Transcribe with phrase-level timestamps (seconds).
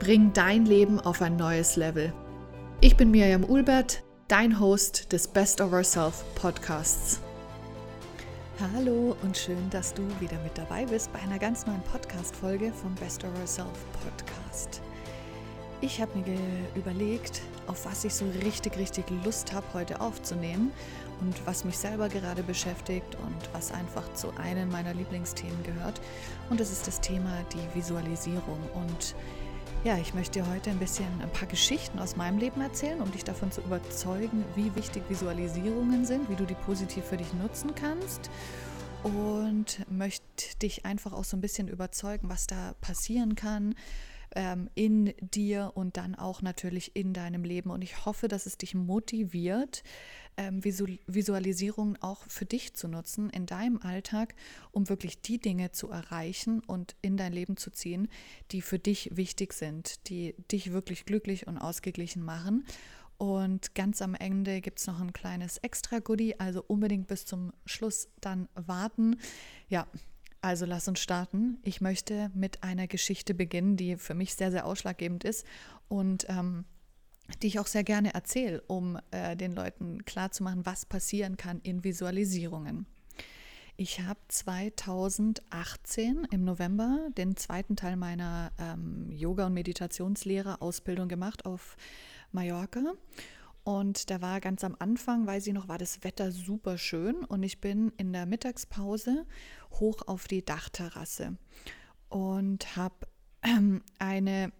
[0.00, 2.10] Bring dein Leben auf ein neues Level.
[2.80, 7.20] Ich bin Miriam Ulbert, dein Host des Best of Ourself Podcasts.
[8.74, 12.94] Hallo und schön, dass du wieder mit dabei bist bei einer ganz neuen Podcast-Folge vom
[12.94, 13.68] Best of Ourself
[14.02, 14.80] Podcast.
[15.82, 16.38] Ich habe mir
[16.74, 20.72] überlegt, auf was ich so richtig, richtig Lust habe, heute aufzunehmen
[21.20, 26.00] und was mich selber gerade beschäftigt und was einfach zu einem meiner Lieblingsthemen gehört.
[26.48, 28.60] Und das ist das Thema die Visualisierung.
[28.74, 29.14] Und
[29.82, 33.10] ja, ich möchte dir heute ein bisschen ein paar Geschichten aus meinem Leben erzählen, um
[33.12, 37.74] dich davon zu überzeugen, wie wichtig Visualisierungen sind, wie du die positiv für dich nutzen
[37.74, 38.30] kannst
[39.02, 43.74] und möchte dich einfach auch so ein bisschen überzeugen, was da passieren kann,
[44.36, 47.70] ähm, in dir und dann auch natürlich in deinem Leben.
[47.70, 49.82] Und ich hoffe, dass es dich motiviert,
[50.36, 54.34] ähm, Visualisierungen auch für dich zu nutzen in deinem Alltag,
[54.72, 58.08] um wirklich die Dinge zu erreichen und in dein Leben zu ziehen,
[58.50, 62.64] die für dich wichtig sind, die dich wirklich glücklich und ausgeglichen machen.
[63.18, 68.08] Und ganz am Ende gibt es noch ein kleines Extra-Goodie, also unbedingt bis zum Schluss
[68.22, 69.20] dann warten.
[69.68, 69.86] Ja,
[70.40, 71.58] also lass uns starten.
[71.62, 75.44] Ich möchte mit einer Geschichte beginnen, die für mich sehr, sehr ausschlaggebend ist
[75.88, 76.64] und ähm,
[77.42, 81.84] die ich auch sehr gerne erzähle, um äh, den Leuten klarzumachen, was passieren kann in
[81.84, 82.86] Visualisierungen.
[83.76, 91.76] Ich habe 2018 im November den zweiten Teil meiner ähm, Yoga- und Meditationslehrerausbildung gemacht auf
[92.30, 92.92] Mallorca
[93.64, 97.42] und da war ganz am Anfang, weiß ich noch, war das Wetter super schön und
[97.42, 99.26] ich bin in der Mittagspause
[99.72, 101.36] hoch auf die Dachterrasse
[102.08, 103.06] und habe
[103.42, 104.52] ähm, eine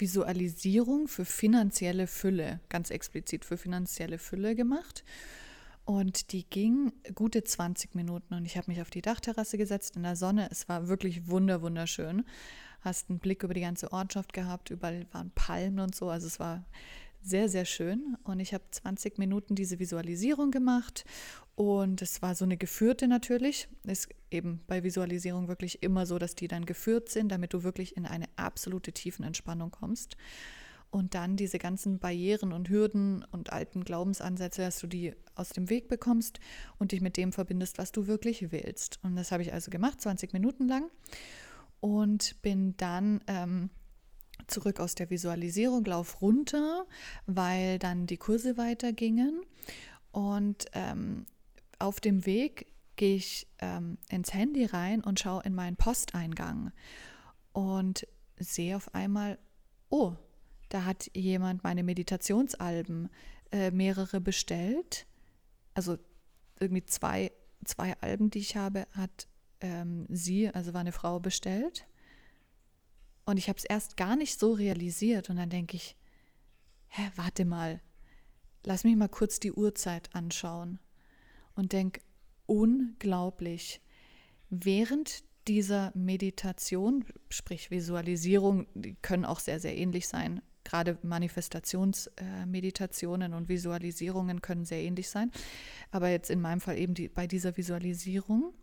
[0.00, 5.04] Visualisierung für finanzielle Fülle, ganz explizit für finanzielle Fülle gemacht.
[5.84, 10.02] Und die ging gute 20 Minuten und ich habe mich auf die Dachterrasse gesetzt in
[10.02, 10.48] der Sonne.
[10.50, 12.24] Es war wirklich wunder wunderschön.
[12.80, 16.10] Hast einen Blick über die ganze Ortschaft gehabt, überall waren Palmen und so.
[16.10, 16.64] Also es war
[17.22, 18.16] sehr, sehr schön.
[18.24, 21.04] Und ich habe 20 Minuten diese Visualisierung gemacht.
[21.56, 23.66] Und es war so eine geführte natürlich.
[23.84, 27.96] Ist eben bei Visualisierung wirklich immer so, dass die dann geführt sind, damit du wirklich
[27.96, 30.18] in eine absolute Tiefenentspannung kommst.
[30.90, 35.70] Und dann diese ganzen Barrieren und Hürden und alten Glaubensansätze, dass du die aus dem
[35.70, 36.40] Weg bekommst
[36.78, 39.00] und dich mit dem verbindest, was du wirklich willst.
[39.02, 40.90] Und das habe ich also gemacht, 20 Minuten lang.
[41.80, 43.70] Und bin dann ähm,
[44.46, 46.86] zurück aus der Visualisierung, lauf runter,
[47.24, 49.40] weil dann die Kurse weitergingen.
[50.12, 51.26] Und ähm,
[51.78, 52.66] auf dem Weg
[52.96, 56.72] gehe ich ähm, ins Handy rein und schaue in meinen Posteingang
[57.52, 58.06] und
[58.38, 59.38] sehe auf einmal,
[59.88, 60.14] oh,
[60.68, 63.08] da hat jemand meine Meditationsalben
[63.52, 65.06] äh, mehrere bestellt.
[65.74, 65.98] Also
[66.58, 67.32] irgendwie zwei,
[67.64, 69.28] zwei Alben, die ich habe, hat
[69.60, 71.86] ähm, sie, also war eine Frau, bestellt.
[73.24, 75.30] Und ich habe es erst gar nicht so realisiert.
[75.30, 75.96] Und dann denke ich,
[76.88, 77.80] hä, warte mal,
[78.64, 80.78] lass mich mal kurz die Uhrzeit anschauen.
[81.56, 82.00] Und denke,
[82.46, 83.80] unglaublich.
[84.48, 90.40] Während dieser Meditation, sprich Visualisierung, die können auch sehr, sehr ähnlich sein.
[90.64, 95.32] Gerade Manifestationsmeditationen äh, und Visualisierungen können sehr ähnlich sein.
[95.90, 98.54] Aber jetzt in meinem Fall eben die, bei dieser Visualisierung,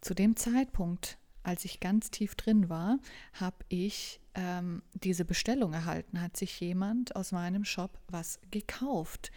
[0.00, 1.18] zu dem Zeitpunkt
[1.48, 2.98] als ich ganz tief drin war,
[3.32, 6.20] habe ich ähm, diese Bestellung erhalten.
[6.20, 9.32] Hat sich jemand aus meinem Shop was gekauft.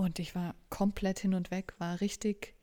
[0.00, 2.54] Und ich war komplett hin und weg, war richtig,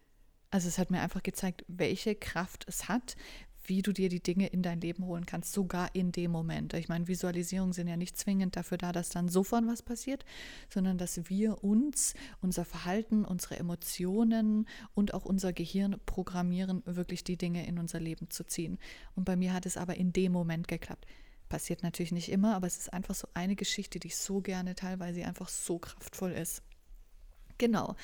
[0.50, 3.16] also es hat mir einfach gezeigt, welche Kraft es hat,
[3.64, 6.74] wie du dir die Dinge in dein Leben holen kannst, sogar in dem Moment.
[6.74, 10.26] Ich meine, Visualisierungen sind ja nicht zwingend dafür da, dass dann sofort was passiert,
[10.68, 17.38] sondern dass wir uns, unser Verhalten, unsere Emotionen und auch unser Gehirn programmieren, wirklich die
[17.38, 18.80] Dinge in unser Leben zu ziehen.
[19.14, 21.06] Und bei mir hat es aber in dem Moment geklappt.
[21.50, 24.74] Passiert natürlich nicht immer, aber es ist einfach so eine Geschichte, die ich so gerne
[24.74, 26.64] teile, weil sie einfach so kraftvoll ist.
[27.58, 27.96] Genau.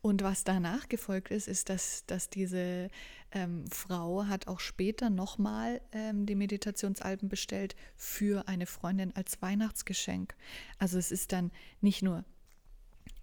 [0.00, 2.88] Und was danach gefolgt ist, ist, dass, dass diese
[3.30, 10.34] ähm, Frau hat auch später nochmal ähm, die Meditationsalben bestellt für eine Freundin als Weihnachtsgeschenk.
[10.78, 11.50] Also es ist dann
[11.80, 12.24] nicht nur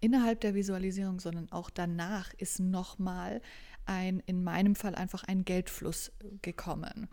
[0.00, 3.42] innerhalb der Visualisierung, sondern auch danach ist nochmal
[3.84, 7.08] ein, in meinem Fall einfach ein Geldfluss gekommen.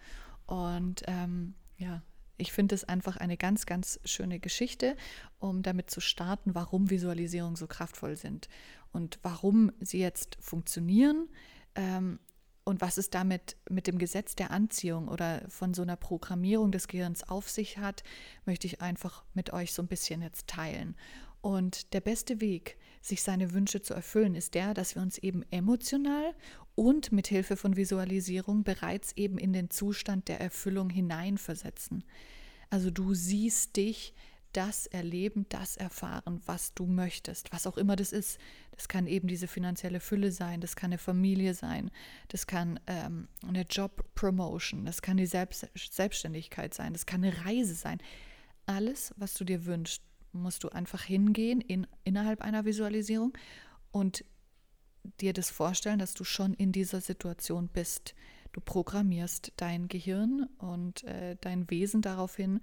[0.46, 2.02] Und ähm, ja,
[2.38, 4.95] ich finde es einfach eine ganz, ganz schöne Geschichte,
[5.39, 8.48] um damit zu starten, warum Visualisierungen so kraftvoll sind
[8.92, 11.30] und warum sie jetzt funktionieren
[11.75, 12.19] ähm,
[12.63, 16.88] und was es damit mit dem Gesetz der Anziehung oder von so einer Programmierung des
[16.88, 18.04] Gehirns auf sich hat,
[18.45, 20.95] möchte ich einfach mit euch so ein bisschen jetzt teilen.
[21.42, 25.44] Und der beste Weg, sich seine Wünsche zu erfüllen, ist der, dass wir uns eben
[25.50, 26.33] emotional
[26.78, 32.04] und mit Hilfe von Visualisierung bereits eben in den Zustand der Erfüllung hineinversetzen.
[32.70, 34.14] Also du siehst dich
[34.54, 38.40] das erleben, das erfahren, was du möchtest, was auch immer das ist.
[38.72, 41.90] Das kann eben diese finanzielle Fülle sein, das kann eine Familie sein,
[42.28, 47.74] das kann ähm, eine Job-Promotion, das kann die Selbst Selbstständigkeit sein, das kann eine Reise
[47.74, 47.98] sein.
[48.68, 53.36] Alles, was du dir wünschst, musst du einfach hingehen in, innerhalb einer Visualisierung
[53.92, 54.24] und
[55.19, 58.15] dir das vorstellen, dass du schon in dieser Situation bist.
[58.54, 62.59] Du programmierst dein Gehirn und äh, dein Wesen daraufhin,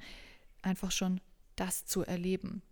[0.62, 1.20] einfach schon
[1.56, 2.62] das zu erleben.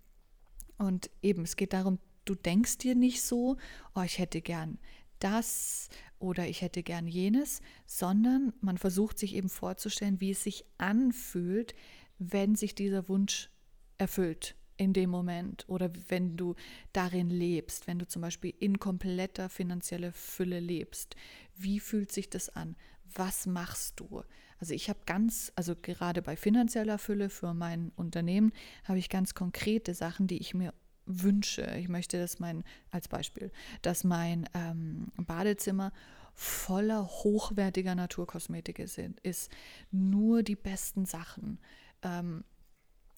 [0.78, 3.56] Und eben, es geht darum, du denkst dir nicht so,
[3.94, 4.78] oh, ich hätte gern
[5.18, 5.88] das
[6.18, 11.74] oder ich hätte gern jenes, sondern man versucht sich eben vorzustellen, wie es sich anfühlt,
[12.18, 13.50] wenn sich dieser Wunsch
[13.98, 16.54] erfüllt in dem Moment oder wenn du
[16.92, 21.16] darin lebst, wenn du zum Beispiel in kompletter finanzieller Fülle lebst.
[21.56, 22.76] Wie fühlt sich das an?
[23.14, 24.22] Was machst du?
[24.58, 28.52] Also ich habe ganz, also gerade bei finanzieller Fülle für mein Unternehmen
[28.84, 30.72] habe ich ganz konkrete Sachen, die ich mir
[31.06, 31.62] wünsche.
[31.78, 33.50] Ich möchte, dass mein, als Beispiel,
[33.82, 35.92] dass mein ähm, Badezimmer
[36.34, 39.50] voller hochwertiger Naturkosmetik ist, ist.
[39.90, 41.58] Nur die besten Sachen.
[42.02, 42.44] Ähm,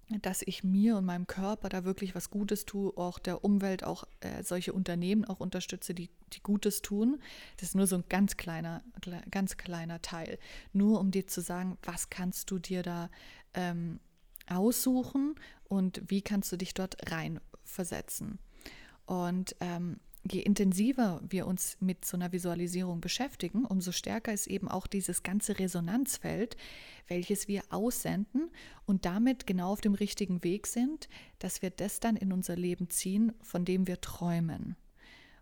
[0.09, 4.05] dass ich mir und meinem Körper da wirklich was Gutes tue, auch der Umwelt, auch
[4.21, 7.21] äh, solche Unternehmen auch unterstütze, die, die Gutes tun.
[7.57, 8.83] Das ist nur so ein ganz kleiner,
[9.31, 10.39] ganz kleiner Teil.
[10.73, 13.11] Nur um dir zu sagen, was kannst du dir da
[13.55, 13.99] ähm,
[14.47, 18.39] aussuchen und wie kannst du dich dort reinversetzen.
[19.07, 20.01] Und ähm,
[20.31, 25.23] je intensiver wir uns mit so einer Visualisierung beschäftigen, umso stärker ist eben auch dieses
[25.23, 26.57] ganze Resonanzfeld,
[27.09, 28.51] welches wir aussenden
[28.87, 32.89] und damit genau auf dem richtigen Weg sind, dass wir das dann in unser Leben
[32.89, 34.77] ziehen, von dem wir träumen.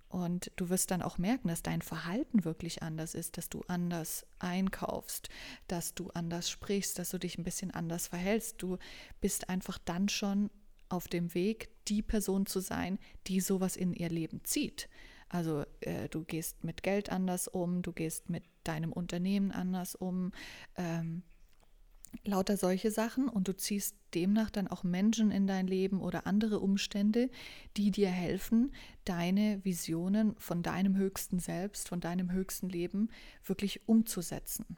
[0.09, 4.27] Und du wirst dann auch merken, dass dein Verhalten wirklich anders ist, dass du anders
[4.41, 5.31] einkaufst,
[5.69, 8.61] dass du anders sprichst, dass du dich ein bisschen anders verhältst.
[8.61, 8.77] Du
[9.23, 10.51] bist einfach dann schon
[10.93, 14.89] auf dem Weg, die Person zu sein, die sowas in ihr Leben zieht.
[15.29, 20.33] Also äh, du gehst mit Geld anders um, du gehst mit deinem Unternehmen anders um,
[20.77, 21.23] ähm,
[22.25, 26.61] lauter solche Sachen und du ziehst demnach dann auch Menschen in dein Leben oder andere
[26.61, 27.31] Umstände,
[27.79, 28.75] die dir helfen,
[29.05, 33.09] deine Visionen von deinem höchsten Selbst, von deinem höchsten Leben
[33.45, 34.77] wirklich umzusetzen.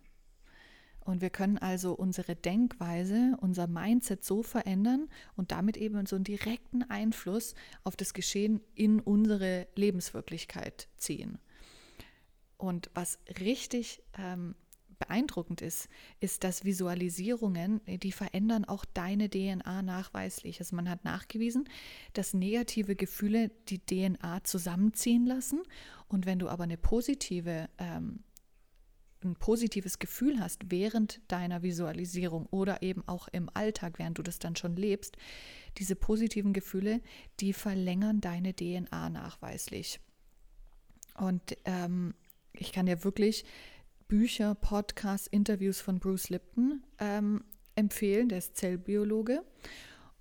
[1.04, 6.24] Und wir können also unsere Denkweise, unser Mindset so verändern und damit eben so einen
[6.24, 7.54] direkten Einfluss
[7.84, 11.38] auf das Geschehen in unsere Lebenswirklichkeit ziehen.
[12.56, 14.54] Und was richtig ähm,
[14.98, 15.88] beeindruckend ist,
[16.20, 20.60] ist, dass Visualisierungen, die verändern auch deine DNA nachweislich.
[20.60, 21.68] Also man hat nachgewiesen,
[22.14, 25.62] dass negative Gefühle die DNA zusammenziehen lassen.
[26.08, 28.20] Und wenn du aber eine positive ähm,
[29.24, 34.38] ein positives Gefühl hast während deiner Visualisierung oder eben auch im Alltag, während du das
[34.38, 35.16] dann schon lebst,
[35.78, 37.00] diese positiven Gefühle,
[37.40, 40.00] die verlängern deine DNA nachweislich.
[41.18, 42.14] Und ähm,
[42.52, 43.44] ich kann dir wirklich
[44.08, 47.44] Bücher, Podcasts, Interviews von Bruce Lipton ähm,
[47.74, 48.28] empfehlen.
[48.28, 49.42] Der ist Zellbiologe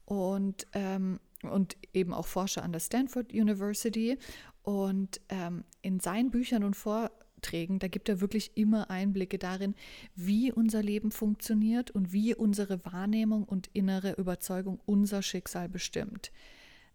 [0.05, 4.17] und, ähm, und eben auch Forscher an der Stanford University.
[4.63, 7.11] Und ähm, in seinen Büchern und Vor
[7.43, 9.75] Vorträgen, da gibt er wirklich immer Einblicke darin,
[10.15, 16.31] wie unser Leben funktioniert und wie unsere Wahrnehmung und innere Überzeugung unser Schicksal bestimmt.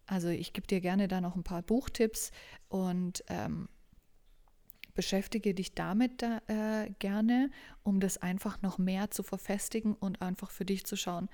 [0.07, 2.31] Also ich gebe dir gerne da noch ein paar Buchtipps
[2.67, 3.69] und ähm,
[4.95, 7.51] beschäftige dich damit da, äh, gerne,
[7.83, 11.29] um das einfach noch mehr zu verfestigen und einfach für dich zu schauen,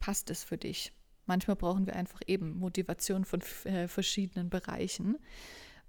[0.00, 0.92] passt es für dich.
[1.24, 5.16] Manchmal brauchen wir einfach eben Motivation von äh, verschiedenen Bereichen.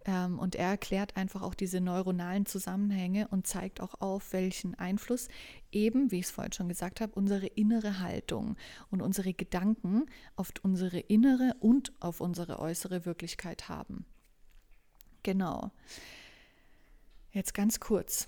[0.06, 5.28] Ähm, und er erklärt einfach auch diese neuronalen Zusammenhänge und zeigt auch auf, welchen Einfluss
[5.72, 8.56] eben, wie ich es vorhin schon gesagt habe, unsere innere Haltung
[8.90, 14.06] und unsere Gedanken auf unsere innere und auf unsere äußere Wirklichkeit haben.
[15.24, 15.72] Genau.
[17.32, 18.28] Jetzt ganz kurz.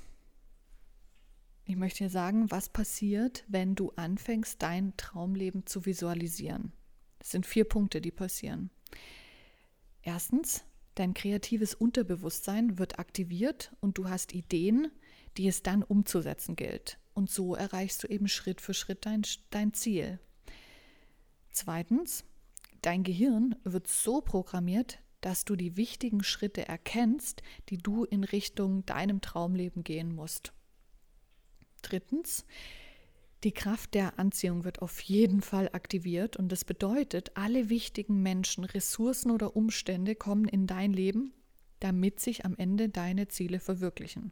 [1.66, 6.74] Ich möchte dir sagen, was passiert, wenn du anfängst, dein Traumleben zu visualisieren.
[7.20, 8.72] Das sind vier Punkte, die passieren.
[10.02, 14.92] Erstens, Dein kreatives Unterbewusstsein wird aktiviert und du hast Ideen,
[15.38, 17.00] die es dann umzusetzen gilt.
[17.14, 20.20] Und so erreichst du eben Schritt für Schritt dein, dein Ziel.
[21.52, 22.24] Zweitens,
[22.82, 28.86] dein Gehirn wird so programmiert, dass du die wichtigen Schritte erkennst, die du in Richtung
[28.86, 30.54] deinem Traumleben gehen musst.
[31.82, 32.46] Drittens,
[33.44, 38.64] die Kraft der Anziehung wird auf jeden Fall aktiviert und das bedeutet, alle wichtigen Menschen,
[38.64, 41.34] Ressourcen oder Umstände kommen in dein Leben,
[41.80, 44.32] damit sich am Ende deine Ziele verwirklichen.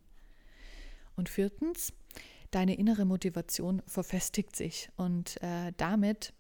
[1.16, 1.92] Und viertens,
[2.51, 6.34] deine innere Motivation verfestigt sich und äh, damit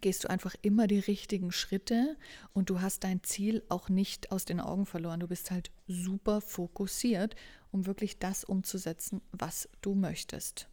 [0.00, 2.16] gehst du einfach immer die richtigen Schritte
[2.54, 5.20] und du hast dein Ziel auch nicht aus den Augen verloren.
[5.20, 7.34] Du bist halt super fokussiert,
[7.70, 10.68] um wirklich das umzusetzen, was du möchtest.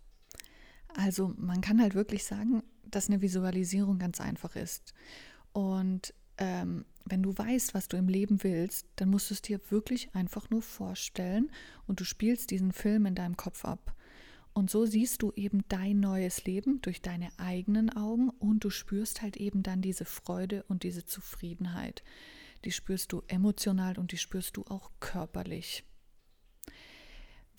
[0.95, 4.93] Also man kann halt wirklich sagen, dass eine Visualisierung ganz einfach ist.
[5.53, 9.59] Und ähm, wenn du weißt, was du im Leben willst, dann musst du es dir
[9.69, 11.51] wirklich einfach nur vorstellen
[11.87, 13.95] und du spielst diesen Film in deinem Kopf ab.
[14.53, 19.21] Und so siehst du eben dein neues Leben durch deine eigenen Augen und du spürst
[19.21, 22.03] halt eben dann diese Freude und diese Zufriedenheit.
[22.65, 25.85] Die spürst du emotional und die spürst du auch körperlich.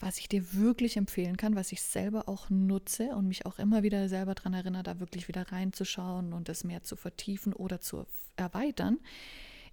[0.01, 3.83] Was ich dir wirklich empfehlen kann, was ich selber auch nutze und mich auch immer
[3.83, 8.07] wieder selber daran erinnere, da wirklich wieder reinzuschauen und es mehr zu vertiefen oder zu
[8.35, 8.97] erweitern,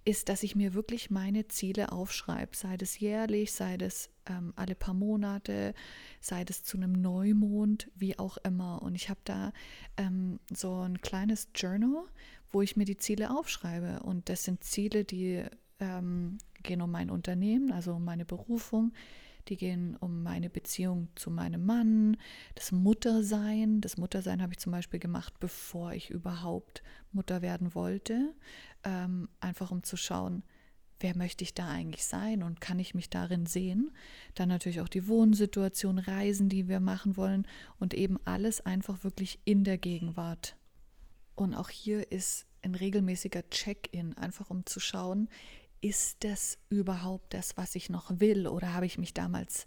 [0.05, 4.75] ist, dass ich mir wirklich meine Ziele aufschreibe, sei es jährlich, sei es ähm, alle
[4.75, 5.73] paar Monate,
[6.21, 8.83] sei es zu einem Neumond, wie auch immer.
[8.83, 9.51] Und ich habe da
[9.97, 12.05] ähm, so ein kleines Journal,
[12.51, 14.01] wo ich mir die Ziele aufschreibe.
[14.03, 15.43] Und das sind Ziele, die
[15.79, 18.93] ähm, gehen um mein Unternehmen, also um meine Berufung,
[19.47, 22.17] die gehen um meine Beziehung zu meinem Mann,
[22.55, 23.81] das Muttersein.
[23.81, 28.33] Das Muttersein habe ich zum Beispiel gemacht, bevor ich überhaupt Mutter werden wollte,
[28.83, 30.43] ähm, einfach um zu schauen,
[30.99, 33.91] wer möchte ich da eigentlich sein und kann ich mich darin sehen.
[34.35, 37.47] Dann natürlich auch die Wohnsituation, Reisen, die wir machen wollen
[37.79, 40.55] und eben alles einfach wirklich in der Gegenwart.
[41.35, 45.29] Und auch hier ist ein regelmäßiger Check-in, einfach um zu schauen,
[45.81, 48.47] ist das überhaupt das, was ich noch will?
[48.47, 49.65] Oder habe ich mich damals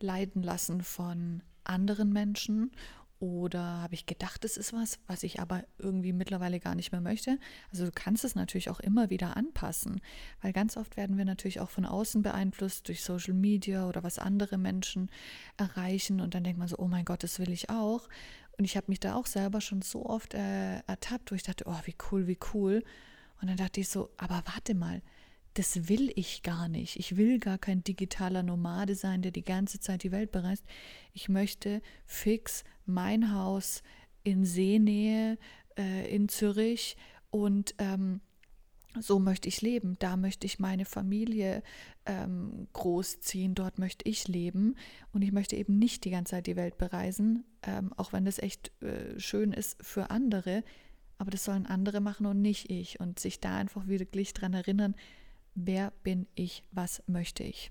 [0.00, 2.72] leiden lassen von anderen Menschen?
[3.20, 7.02] Oder habe ich gedacht, es ist was, was ich aber irgendwie mittlerweile gar nicht mehr
[7.02, 7.38] möchte?
[7.70, 10.00] Also du kannst es natürlich auch immer wieder anpassen,
[10.40, 14.18] weil ganz oft werden wir natürlich auch von außen beeinflusst durch Social Media oder was
[14.18, 15.10] andere Menschen
[15.58, 18.08] erreichen und dann denkt man so, oh mein Gott, das will ich auch.
[18.56, 21.64] Und ich habe mich da auch selber schon so oft äh, ertappt, wo ich dachte,
[21.66, 22.82] oh, wie cool, wie cool.
[23.42, 25.02] Und dann dachte ich so, aber warte mal,
[25.54, 26.96] das will ich gar nicht.
[26.96, 30.64] Ich will gar kein digitaler Nomade sein, der die ganze Zeit die Welt bereist.
[31.12, 33.82] Ich möchte fix mein Haus
[34.22, 35.38] in Seenähe
[35.76, 36.96] äh, in Zürich
[37.30, 38.20] und ähm,
[38.98, 39.96] so möchte ich leben.
[40.00, 41.62] Da möchte ich meine Familie
[42.06, 43.54] ähm, großziehen.
[43.54, 44.74] Dort möchte ich leben.
[45.12, 48.38] Und ich möchte eben nicht die ganze Zeit die Welt bereisen, ähm, auch wenn das
[48.38, 50.64] echt äh, schön ist für andere.
[51.18, 52.98] Aber das sollen andere machen und nicht ich.
[52.98, 54.96] Und sich da einfach wirklich dran erinnern,
[55.66, 57.70] wer bin ich, was möchte ich.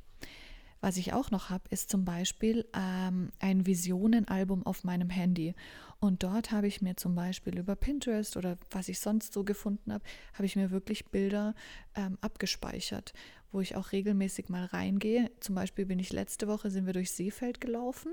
[0.81, 5.53] Was ich auch noch habe, ist zum Beispiel ähm, ein Visionenalbum auf meinem Handy.
[5.99, 9.91] Und dort habe ich mir zum Beispiel über Pinterest oder was ich sonst so gefunden
[9.91, 10.03] habe,
[10.33, 11.55] habe ich mir wirklich Bilder
[11.95, 13.13] ähm, abgespeichert
[13.51, 15.31] wo ich auch regelmäßig mal reingehe.
[15.39, 18.11] Zum Beispiel bin ich letzte Woche, sind wir durch Seefeld gelaufen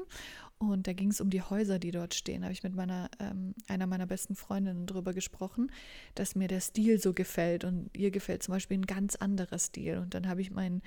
[0.59, 2.41] und da ging es um die Häuser, die dort stehen.
[2.41, 5.71] Da habe ich mit meiner, ähm, einer meiner besten Freundinnen darüber gesprochen,
[6.15, 9.99] dass mir der Stil so gefällt und ihr gefällt zum Beispiel ein ganz anderer Stil.
[9.99, 10.81] Und dann habe ich mein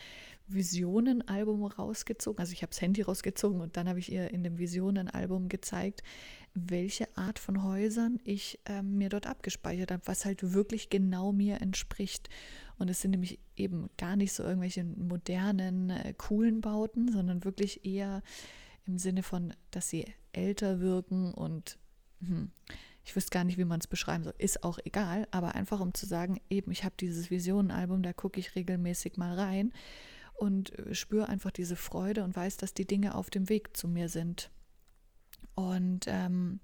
[0.48, 4.58] Visionenalbum rausgezogen, also ich habe das Handy rausgezogen und dann habe ich ihr in dem
[4.58, 6.02] Visionenalbum gezeigt,
[6.54, 11.62] welche Art von Häusern ich ähm, mir dort abgespeichert habe, was halt wirklich genau mir
[11.62, 12.30] entspricht.
[12.78, 17.86] Und es sind nämlich eben gar nicht so irgendwelche modernen, äh, coolen Bauten, sondern wirklich
[17.86, 18.22] eher
[18.86, 21.78] im Sinne von, dass sie älter wirken und
[22.22, 22.52] hm,
[23.04, 24.34] ich wüsste gar nicht, wie man es beschreiben soll.
[24.38, 28.40] Ist auch egal, aber einfach um zu sagen, eben, ich habe dieses Visionenalbum, da gucke
[28.40, 29.74] ich regelmäßig mal rein
[30.36, 33.88] und äh, spüre einfach diese Freude und weiß, dass die Dinge auf dem Weg zu
[33.88, 34.52] mir sind.
[35.60, 36.62] Und ähm,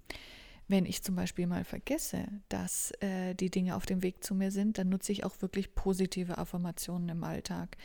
[0.69, 4.51] wenn ich zum Beispiel mal vergesse, dass äh, die Dinge auf dem Weg zu mir
[4.51, 7.75] sind, dann nutze ich auch wirklich positive Affirmationen im Alltag,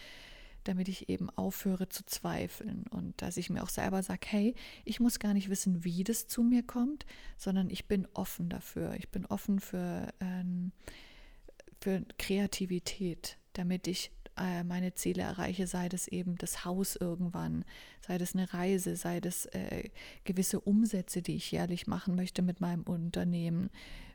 [0.62, 5.00] damit ich eben aufhöre zu zweifeln und dass ich mir auch selber sage, hey, ich
[5.00, 8.94] muss gar nicht wissen, wie das zu mir kommt, sondern ich bin offen dafür.
[8.94, 10.70] Ich bin offen für, ähm,
[11.80, 17.64] für Kreativität, damit ich äh, meine Ziele erreiche, sei das eben das Haus irgendwann,
[18.06, 19.90] sei das eine Reise, sei das äh,
[20.24, 23.70] gewisse Umsätze, die ich jährlich machen möchte mit meinem Unternehmen,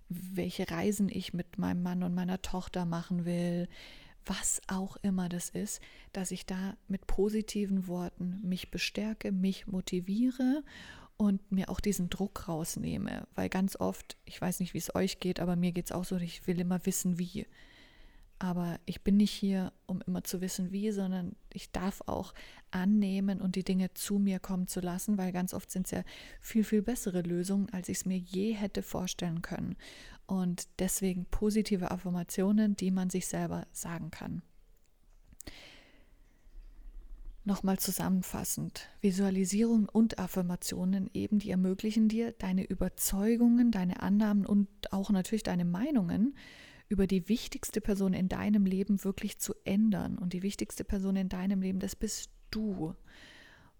[0.10, 3.68] welche Reisen ich mit meinem Mann und meiner Tochter machen will,
[4.26, 10.64] was auch immer das ist, dass ich da mit positiven Worten mich bestärke, mich motiviere
[11.18, 13.28] und mir auch diesen Druck rausnehme.
[13.36, 16.06] Weil ganz oft, ich weiß nicht, wie es euch geht, aber mir geht es auch
[16.06, 17.46] so, ich will immer wissen, wie.
[18.38, 22.34] Aber ich bin nicht hier, um immer zu wissen, wie, sondern ich darf auch
[22.70, 26.04] annehmen und die Dinge zu mir kommen zu lassen, weil ganz oft sind es ja
[26.42, 29.78] viel, viel bessere Lösungen, als ich es mir je hätte vorstellen können.
[30.28, 34.42] Und deswegen positive Affirmationen, die man sich selber sagen kann.
[37.48, 45.12] Nochmal zusammenfassend, Visualisierung und Affirmationen eben, die ermöglichen dir, deine Überzeugungen, deine Annahmen und auch
[45.12, 46.36] natürlich deine Meinungen
[46.88, 50.18] über die wichtigste Person in deinem Leben wirklich zu ändern.
[50.18, 52.96] Und die wichtigste Person in deinem Leben, das bist du.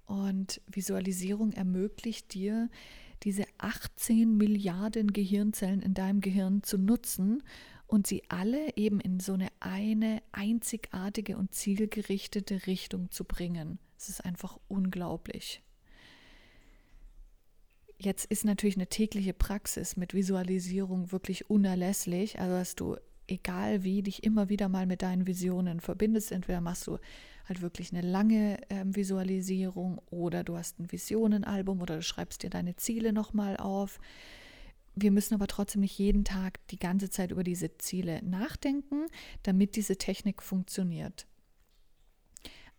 [0.06, 2.70] Und Visualisierung ermöglicht dir,
[3.24, 7.44] diese 18 Milliarden Gehirnzellen in deinem Gehirn zu nutzen
[7.88, 13.80] und sie alle eben in so eine eine einzigartige und zielgerichtete Richtung zu bringen.
[13.98, 15.62] Es ist einfach unglaublich.
[17.98, 22.40] Jetzt ist natürlich eine tägliche Praxis mit Visualisierung wirklich unerlässlich.
[22.40, 22.98] Also dass du,
[23.28, 26.32] egal wie, dich immer wieder mal mit deinen Visionen verbindest.
[26.32, 27.00] Entweder machst du
[27.48, 32.50] halt wirklich eine lange äh, Visualisierung oder du hast ein Visionenalbum oder du schreibst dir
[32.50, 34.00] deine Ziele nochmal auf.
[34.96, 39.08] Wir müssen aber trotzdem nicht jeden Tag die ganze Zeit über diese Ziele nachdenken,
[39.44, 41.28] damit diese Technik funktioniert.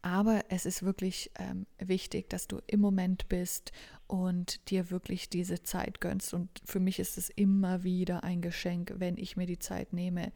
[0.03, 3.73] Aber es ist wirklich ähm, wichtig, dass du im Moment bist
[4.07, 6.33] und dir wirklich diese Zeit gönnst.
[6.33, 10.33] Und für mich ist es immer wieder ein Geschenk, wenn ich mir die Zeit nehme,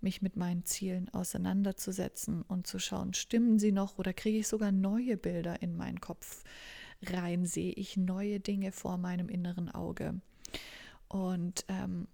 [0.00, 4.72] mich mit meinen Zielen auseinanderzusetzen und zu schauen, stimmen sie noch oder kriege ich sogar
[4.72, 6.44] neue Bilder in meinen Kopf
[7.02, 10.20] rein, sehe ich neue Dinge vor meinem inneren Auge.
[11.08, 12.08] Und ähm,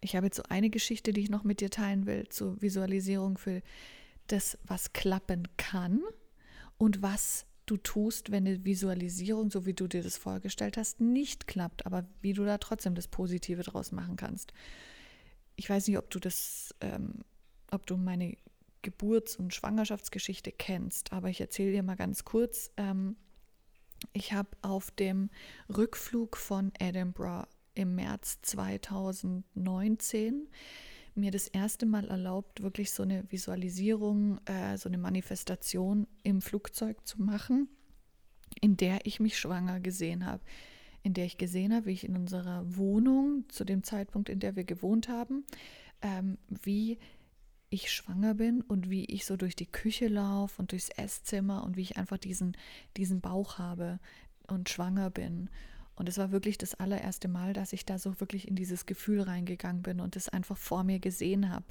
[0.00, 3.36] ich habe jetzt so eine Geschichte, die ich noch mit dir teilen will, zur Visualisierung
[3.36, 3.62] für
[4.28, 6.00] das, was klappen kann
[6.78, 11.46] und was du tust, wenn eine Visualisierung, so wie du dir das vorgestellt hast, nicht
[11.46, 14.52] klappt, aber wie du da trotzdem das Positive draus machen kannst.
[15.56, 17.20] Ich weiß nicht, ob du das, ähm,
[17.70, 18.36] ob du meine
[18.82, 22.72] Geburts- und Schwangerschaftsgeschichte kennst, aber ich erzähle dir mal ganz kurz.
[22.76, 23.16] Ähm,
[24.12, 25.30] ich habe auf dem
[25.68, 30.48] Rückflug von Edinburgh im März 2019
[31.14, 37.06] mir das erste Mal erlaubt, wirklich so eine Visualisierung, äh, so eine Manifestation im Flugzeug
[37.06, 37.68] zu machen,
[38.60, 40.42] in der ich mich schwanger gesehen habe.
[41.02, 44.56] In der ich gesehen habe, wie ich in unserer Wohnung, zu dem Zeitpunkt, in der
[44.56, 45.44] wir gewohnt haben,
[46.02, 46.98] ähm, wie
[47.70, 51.76] ich schwanger bin und wie ich so durch die Küche laufe und durchs Esszimmer und
[51.76, 52.56] wie ich einfach diesen,
[52.96, 54.00] diesen Bauch habe
[54.48, 55.48] und schwanger bin.
[56.00, 59.20] Und es war wirklich das allererste Mal, dass ich da so wirklich in dieses Gefühl
[59.20, 61.66] reingegangen bin und es einfach vor mir gesehen habe.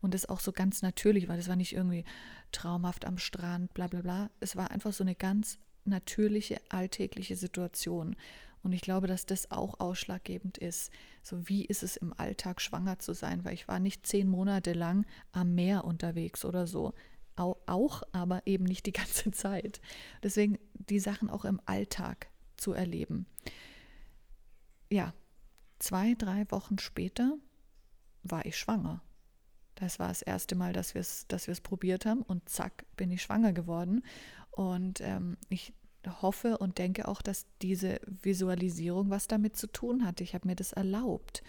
[0.00, 1.36] Und es auch so ganz natürlich war.
[1.36, 2.06] Das war nicht irgendwie
[2.50, 4.30] traumhaft am Strand, bla bla bla.
[4.40, 8.16] Es war einfach so eine ganz natürliche, alltägliche Situation.
[8.62, 10.90] Und ich glaube, dass das auch ausschlaggebend ist.
[11.22, 13.44] So wie ist es im Alltag, schwanger zu sein?
[13.44, 16.94] Weil ich war nicht zehn Monate lang am Meer unterwegs oder so.
[17.36, 19.82] Auch, aber eben nicht die ganze Zeit.
[20.22, 23.26] Deswegen die Sachen auch im Alltag zu erleben
[24.94, 25.12] ja,
[25.80, 27.36] zwei, drei Wochen später
[28.22, 29.02] war ich schwanger.
[29.74, 33.22] Das war das erste Mal, dass wir es dass probiert haben und zack, bin ich
[33.22, 34.04] schwanger geworden.
[34.52, 35.74] Und ähm, ich
[36.22, 40.20] hoffe und denke auch, dass diese Visualisierung was damit zu tun hat.
[40.20, 41.42] Ich habe mir das erlaubt.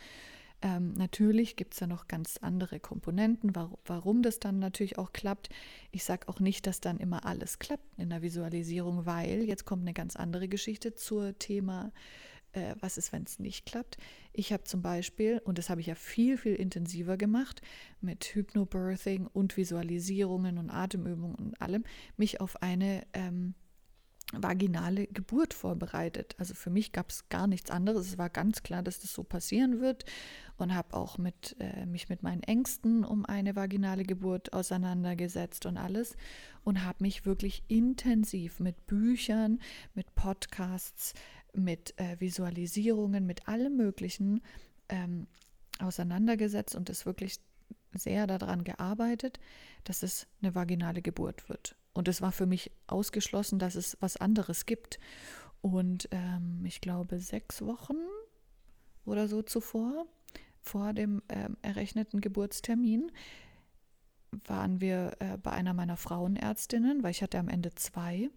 [0.63, 5.13] Ähm, natürlich gibt es da noch ganz andere Komponenten, warum, warum das dann natürlich auch
[5.13, 5.49] klappt.
[5.91, 9.83] Ich sage auch nicht, dass dann immer alles klappt in der Visualisierung, weil jetzt kommt
[9.83, 11.91] eine ganz andere Geschichte zur Thema
[12.55, 13.97] äh, was ist, wenn es nicht klappt.
[14.33, 17.61] Ich habe zum Beispiel, und das habe ich ja viel, viel intensiver gemacht,
[18.01, 21.83] mit Hypnobirthing und Visualisierungen und Atemübungen und allem,
[22.17, 23.55] mich auf eine ähm,
[24.33, 26.35] vaginale Geburt vorbereitet.
[26.39, 28.07] Also für mich gab es gar nichts anderes.
[28.07, 30.05] Es war ganz klar, dass das so passieren wird
[30.57, 35.77] und habe auch mit, äh, mich mit meinen Ängsten um eine vaginale Geburt auseinandergesetzt und
[35.77, 36.15] alles
[36.63, 39.59] und habe mich wirklich intensiv mit Büchern,
[39.93, 41.13] mit Podcasts,
[41.55, 44.41] mit äh, Visualisierungen, mit allem Möglichen
[44.89, 45.27] ähm,
[45.79, 47.39] auseinandergesetzt und es wirklich
[47.93, 49.39] sehr daran gearbeitet,
[49.83, 51.75] dass es eine vaginale Geburt wird.
[51.93, 54.99] Und es war für mich ausgeschlossen, dass es was anderes gibt.
[55.61, 57.97] Und ähm, ich glaube, sechs Wochen
[59.05, 60.05] oder so zuvor,
[60.61, 63.11] vor dem ähm, errechneten Geburtstermin,
[64.45, 68.29] waren wir äh, bei einer meiner Frauenärztinnen, weil ich hatte am Ende zwei.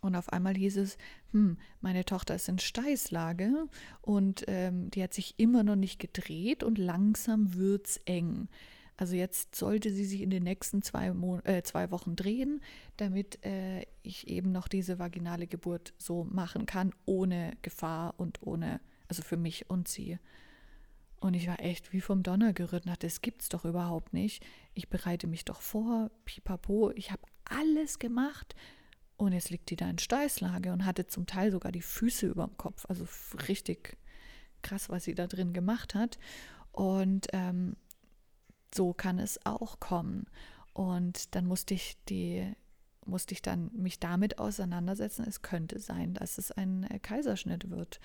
[0.00, 0.98] Und auf einmal hieß es,
[1.32, 3.68] hm, meine Tochter ist in Steißlage
[4.00, 8.48] und ähm, die hat sich immer noch nicht gedreht und langsam wird's eng.
[8.98, 12.60] Also jetzt sollte sie sich in den nächsten zwei, Mon äh, zwei Wochen drehen,
[12.96, 18.80] damit äh, ich eben noch diese vaginale Geburt so machen kann, ohne Gefahr und ohne,
[19.06, 20.18] also für mich und sie.
[21.20, 24.44] Und ich war echt wie vom Donner gerührt und dachte, das gibt's doch überhaupt nicht.
[24.74, 28.56] Ich bereite mich doch vor, pipapo, ich habe alles gemacht.
[29.18, 32.46] Und jetzt liegt die da in Steißlage und hatte zum Teil sogar die Füße über
[32.46, 32.86] dem Kopf.
[32.88, 33.06] Also
[33.48, 33.98] richtig
[34.62, 36.18] krass, was sie da drin gemacht hat.
[36.70, 37.76] Und ähm,
[38.72, 40.26] so kann es auch kommen.
[40.72, 42.54] Und dann musste ich die
[43.04, 45.24] musste ich dann mich damit auseinandersetzen.
[45.26, 48.00] Es könnte sein, dass es ein äh, Kaiserschnitt wird.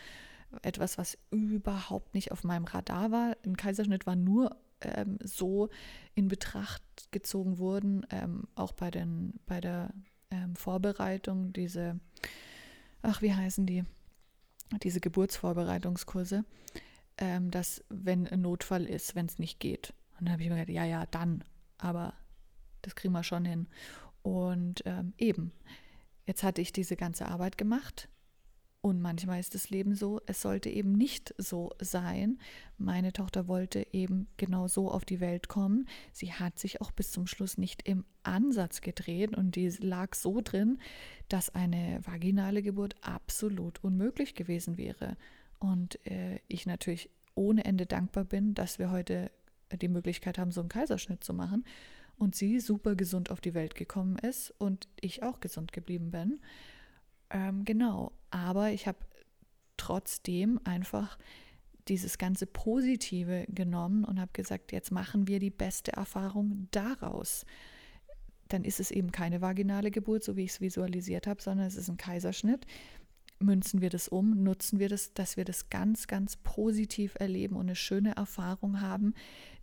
[0.62, 3.38] Etwas, was überhaupt nicht auf meinem Radar war.
[3.46, 5.70] Ein Kaiserschnitt war nur ähm, so
[6.16, 9.94] in Betracht gezogen worden, ähm, auch bei, den, bei der
[10.34, 12.00] ähm, Vorbereitung, diese,
[13.02, 13.84] ach, wie heißen die?
[14.82, 16.44] Diese Geburtsvorbereitungskurse,
[17.20, 19.94] ähm, dass wenn ein Notfall ist, wenn es nicht geht,
[20.24, 21.44] und dann habe ich mir gedacht, ja, ja, dann.
[21.78, 22.14] Aber
[22.82, 23.68] das kriegen wir schon hin.
[24.22, 25.52] Und ähm, eben,
[26.26, 28.08] jetzt hatte ich diese ganze Arbeit gemacht.
[28.86, 32.38] Und manchmal ist das Leben so, es sollte eben nicht so sein.
[32.78, 35.88] Meine Tochter wollte eben genau so auf die Welt kommen.
[36.12, 40.42] Sie hat sich auch bis zum Schluss nicht im Ansatz gedreht und die lag so
[40.44, 40.80] drin,
[41.30, 45.16] dass eine vaginale Geburt absolut unmöglich gewesen wäre.
[45.60, 49.32] Und äh, ich natürlich ohne Ende dankbar bin, dass wir heute
[49.82, 51.64] die Möglichkeit haben, so einen Kaiserschnitt zu machen
[52.18, 56.42] und sie super gesund auf die Welt gekommen ist und ich auch gesund geblieben bin.
[57.30, 58.98] Ähm, genau, aber ich habe
[59.78, 61.18] trotzdem einfach
[61.88, 67.46] dieses ganze Positive genommen und habe gesagt, jetzt machen wir die beste Erfahrung daraus.
[68.48, 71.76] Dann ist es eben keine vaginale Geburt, so wie ich es visualisiert habe, sondern es
[71.76, 72.66] ist ein Kaiserschnitt
[73.44, 77.68] münzen wir das um, nutzen wir das, dass wir das ganz, ganz positiv erleben und
[77.68, 79.14] eine schöne Erfahrung haben,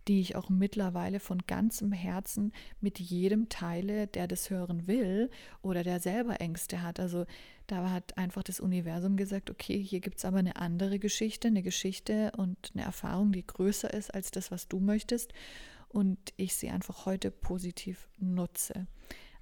[0.07, 5.29] die ich auch mittlerweile von ganzem Herzen mit jedem teile, der das hören will
[5.61, 6.99] oder der selber Ängste hat.
[6.99, 7.25] Also
[7.67, 11.63] da hat einfach das Universum gesagt, okay, hier gibt es aber eine andere Geschichte, eine
[11.63, 15.33] Geschichte und eine Erfahrung, die größer ist als das, was du möchtest.
[15.87, 18.87] Und ich sie einfach heute positiv nutze.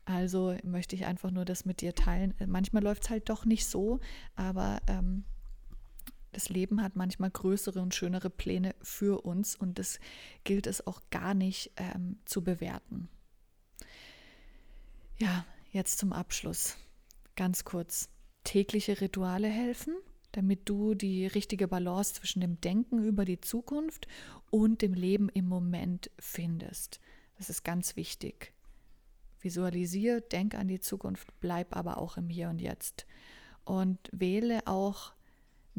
[0.06, 2.34] Also möchte ich einfach nur das mit dir teilen.
[2.48, 4.00] Manchmal läuft es halt doch nicht so,
[4.36, 5.24] aber ähm,
[6.32, 10.00] das Leben hat manchmal größere und schönere Pläne für uns und das
[10.44, 13.10] gilt es auch gar nicht ähm, zu bewerten.
[15.18, 16.78] Ja, jetzt zum Abschluss.
[17.36, 18.10] Ganz kurz.
[18.44, 19.96] Tägliche Rituale helfen,
[20.32, 24.08] damit du die richtige Balance zwischen dem Denken über die Zukunft
[24.50, 27.00] und dem Leben im Moment findest.
[27.38, 28.54] Das ist ganz wichtig.
[29.42, 33.06] Visualisiere, denk an die Zukunft, bleib aber auch im Hier und Jetzt.
[33.66, 35.14] Und wähle auch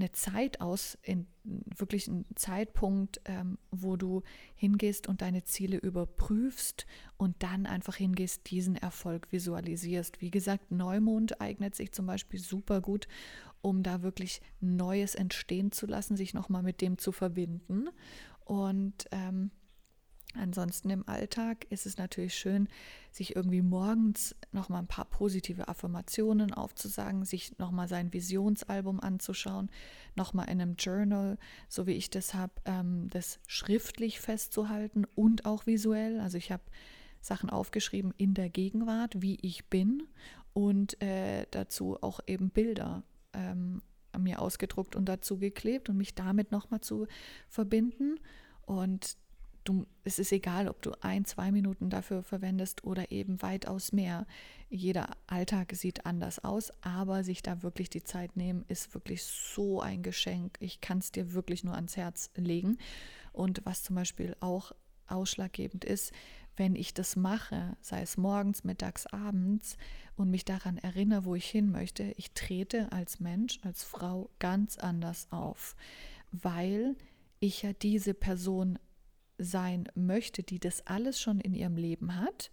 [0.00, 4.22] eine Zeit aus, in, wirklich einen Zeitpunkt, ähm, wo du
[4.54, 6.86] hingehst und deine Ziele überprüfst
[7.16, 10.20] und dann einfach hingehst, diesen Erfolg visualisierst.
[10.20, 13.06] Wie gesagt, Neumond eignet sich zum Beispiel super gut,
[13.62, 17.88] um da wirklich Neues entstehen zu lassen, sich nochmal mit dem zu verbinden.
[18.44, 19.50] Und ähm,
[20.34, 22.68] Ansonsten im Alltag ist es natürlich schön,
[23.10, 29.70] sich irgendwie morgens nochmal ein paar positive Affirmationen aufzusagen, sich nochmal sein Visionsalbum anzuschauen,
[30.14, 31.36] nochmal in einem Journal,
[31.68, 36.20] so wie ich das habe, ähm, das schriftlich festzuhalten und auch visuell.
[36.20, 36.62] Also ich habe
[37.20, 40.04] Sachen aufgeschrieben in der Gegenwart, wie ich bin
[40.52, 43.82] und äh, dazu auch eben Bilder ähm,
[44.18, 47.06] mir ausgedruckt und dazu geklebt und mich damit nochmal zu
[47.48, 48.18] verbinden.
[48.66, 49.16] Und
[49.64, 54.26] du, es ist egal, ob du ein, zwei Minuten dafür verwendest oder eben weitaus mehr.
[54.68, 59.80] Jeder Alltag sieht anders aus, aber sich da wirklich die Zeit nehmen, ist wirklich so
[59.80, 60.56] ein Geschenk.
[60.60, 62.78] Ich kann es dir wirklich nur ans Herz legen.
[63.32, 64.72] Und was zum Beispiel auch
[65.06, 66.12] ausschlaggebend ist,
[66.56, 69.76] wenn ich das mache, sei es morgens, mittags, abends
[70.16, 74.76] und mich daran erinnere, wo ich hin möchte, ich trete als Mensch, als Frau ganz
[74.76, 75.74] anders auf,
[76.32, 76.96] weil
[77.38, 78.78] ich ja diese Person
[79.40, 82.50] sein möchte, die das alles schon in ihrem Leben hat,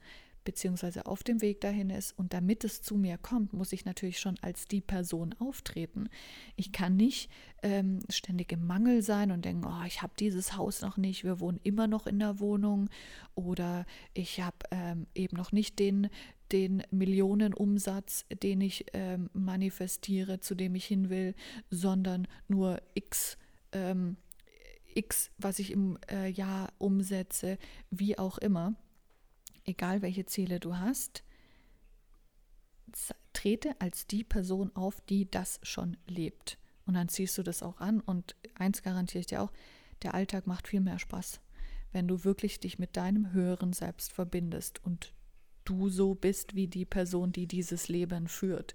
[0.48, 2.18] beziehungsweise auf dem Weg dahin ist.
[2.18, 6.08] Und damit es zu mir kommt, muss ich natürlich schon als die Person auftreten.
[6.56, 7.30] Ich kann nicht
[7.64, 11.42] ähm, ständig im Mangel sein und denken, oh, ich habe dieses Haus noch nicht, wir
[11.42, 12.90] wohnen immer noch in der Wohnung
[13.36, 16.08] oder ich habe ähm, eben noch nicht den,
[16.54, 21.36] den Millionenumsatz, den ich ähm, manifestiere, zu dem ich hin will,
[21.70, 23.38] sondern nur x.
[23.74, 24.16] Ähm,
[24.98, 27.58] X, was ich im äh, Jahr umsetze,
[27.92, 28.76] wie auch immer,
[29.64, 31.24] egal welche Ziele du hast,
[33.34, 36.58] trete als die Person auf, die das schon lebt.
[36.86, 38.00] Und dann ziehst du das auch an.
[38.00, 39.52] Und eins garantiere ich dir auch,
[40.02, 41.42] der Alltag macht viel mehr Spaß,
[41.92, 45.14] wenn du wirklich dich mit deinem höheren Selbst verbindest und
[45.66, 48.74] du so bist wie die Person, die dieses Leben führt.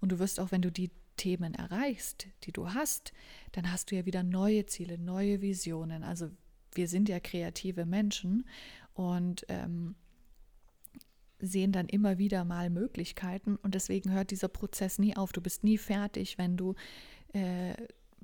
[0.00, 3.12] Und du wirst auch, wenn du die Themen erreichst, die du hast,
[3.52, 6.02] dann hast du ja wieder neue Ziele, neue Visionen.
[6.02, 6.30] Also
[6.72, 8.46] wir sind ja kreative Menschen
[8.94, 9.94] und ähm,
[11.38, 15.32] sehen dann immer wieder mal Möglichkeiten und deswegen hört dieser Prozess nie auf.
[15.32, 16.74] Du bist nie fertig, wenn du,
[17.32, 17.74] äh,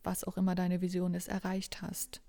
[0.03, 2.23] was auch immer deine Vision ist, erreicht hast.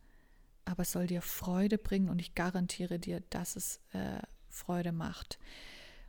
[0.66, 5.40] Aber es soll dir Freude bringen und ich garantiere dir, dass es äh, Freude macht.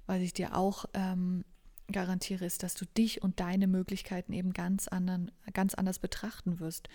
[0.06, 1.44] Was ich dir auch ähm,
[1.92, 6.88] garantiere, ist, dass du dich und deine Möglichkeiten eben ganz, anderen, ganz anders betrachten wirst.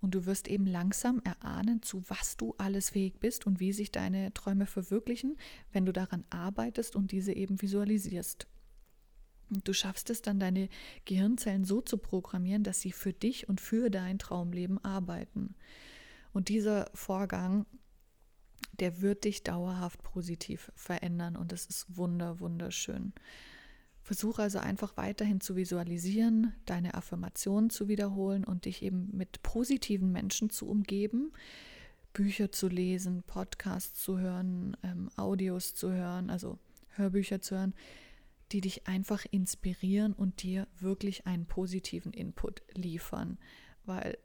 [0.00, 3.92] Und du wirst eben langsam erahnen, zu was du alles fähig bist und wie sich
[3.92, 5.36] deine Träume verwirklichen,
[5.72, 8.46] wenn du daran arbeitest und diese eben visualisierst.
[9.50, 10.68] Und du schaffst es dann, deine
[11.04, 15.54] Gehirnzellen so zu programmieren, dass sie für dich und für dein Traumleben arbeiten.
[16.32, 17.66] Und dieser Vorgang,
[18.80, 23.12] der wird dich dauerhaft positiv verändern und das ist wunder, wunderschön.
[24.02, 30.10] Versuche also einfach weiterhin zu visualisieren, deine Affirmationen zu wiederholen und dich eben mit positiven
[30.10, 31.32] Menschen zu umgeben,
[32.12, 36.58] Bücher zu lesen, Podcasts zu hören, ähm, Audios zu hören, also
[36.96, 37.74] Hörbücher zu hören,
[38.50, 43.38] die dich einfach inspirieren und dir wirklich einen positiven Input liefern,
[43.86, 44.18] weil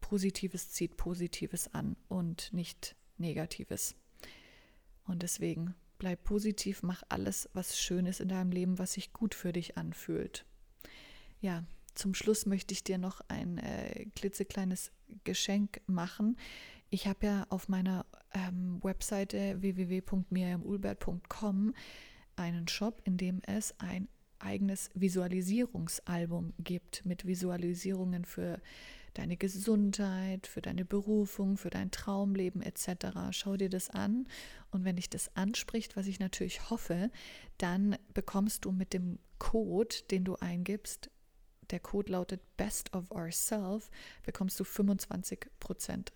[0.00, 3.94] Positives zieht Positives an und nicht Negatives.
[5.04, 9.34] Und deswegen Bleib positiv, mach alles, was schön ist in deinem Leben, was sich gut
[9.34, 10.44] für dich anfühlt.
[11.40, 14.92] Ja, zum Schluss möchte ich dir noch ein äh, klitzekleines
[15.24, 16.38] Geschenk machen.
[16.90, 21.74] Ich habe ja auf meiner ähm, Webseite www.miriamulbert.com
[22.36, 24.08] einen Shop, in dem es ein
[24.38, 28.60] eigenes Visualisierungsalbum gibt mit Visualisierungen für
[29.14, 33.08] deine Gesundheit, für deine Berufung, für dein Traumleben etc.
[33.30, 34.26] Schau dir das an
[34.70, 37.10] und wenn dich das anspricht, was ich natürlich hoffe,
[37.58, 41.10] dann bekommst du mit dem Code, den du eingibst,
[41.70, 43.90] der Code lautet Best of Ourself,
[44.24, 45.46] bekommst du 25%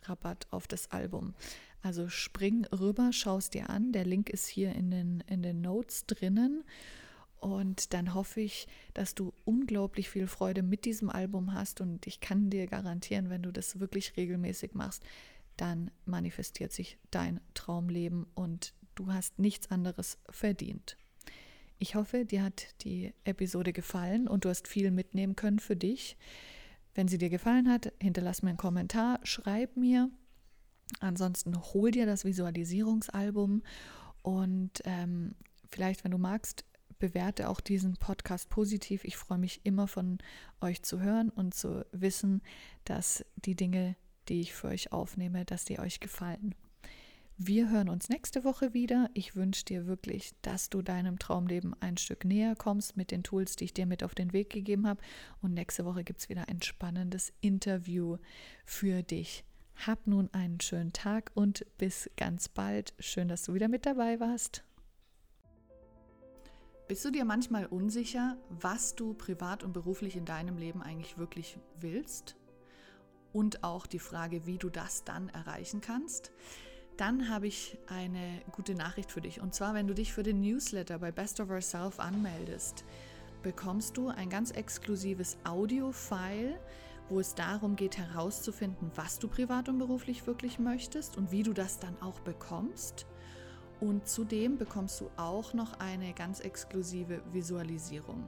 [0.04, 1.34] Rabatt auf das Album.
[1.82, 3.92] Also spring rüber, schau es dir an.
[3.92, 6.64] Der Link ist hier in den, in den Notes drinnen.
[7.42, 11.80] Und dann hoffe ich, dass du unglaublich viel Freude mit diesem Album hast.
[11.80, 15.02] Und ich kann dir garantieren, wenn du das wirklich regelmäßig machst,
[15.56, 20.96] dann manifestiert sich dein Traumleben und du hast nichts anderes verdient.
[21.80, 26.16] Ich hoffe, dir hat die Episode gefallen und du hast viel mitnehmen können für dich.
[26.94, 30.10] Wenn sie dir gefallen hat, hinterlass mir einen Kommentar, schreib mir.
[31.00, 33.64] Ansonsten hol dir das Visualisierungsalbum
[34.22, 35.34] und ähm,
[35.68, 36.64] vielleicht, wenn du magst,
[37.02, 39.02] bewerte auch diesen Podcast positiv.
[39.02, 40.18] Ich freue mich immer von
[40.60, 42.42] euch zu hören und zu wissen,
[42.84, 43.96] dass die Dinge,
[44.28, 46.54] die ich für euch aufnehme, dass die euch gefallen.
[47.36, 49.10] Wir hören uns nächste Woche wieder.
[49.14, 53.56] Ich wünsche dir wirklich, dass du deinem Traumleben ein Stück näher kommst mit den Tools,
[53.56, 55.02] die ich dir mit auf den Weg gegeben habe.
[55.40, 58.18] Und nächste Woche gibt es wieder ein spannendes Interview
[58.64, 59.42] für dich.
[59.74, 62.94] Hab nun einen schönen Tag und bis ganz bald.
[63.00, 64.62] Schön, dass du wieder mit dabei warst.
[66.92, 71.58] Bist du dir manchmal unsicher, was du privat und beruflich in deinem Leben eigentlich wirklich
[71.80, 72.36] willst?
[73.32, 76.32] Und auch die Frage, wie du das dann erreichen kannst?
[76.98, 79.40] Dann habe ich eine gute Nachricht für dich.
[79.40, 82.84] Und zwar, wenn du dich für den Newsletter bei Best of Ourself anmeldest,
[83.42, 86.60] bekommst du ein ganz exklusives Audio-File,
[87.08, 91.54] wo es darum geht herauszufinden, was du privat und beruflich wirklich möchtest und wie du
[91.54, 93.06] das dann auch bekommst.
[93.82, 98.22] Und zudem bekommst du auch noch eine ganz exklusive Visualisierung.